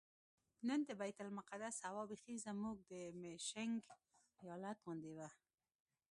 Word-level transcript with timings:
نن 0.67 0.79
د 0.87 0.89
بیت 1.01 1.17
المقدس 1.25 1.75
هوا 1.87 2.03
بیخي 2.11 2.35
زموږ 2.45 2.75
د 2.91 2.93
میشیګن 3.21 3.71
ایالت 4.41 4.77
غوندې 4.83 5.11
وه. 5.17 5.29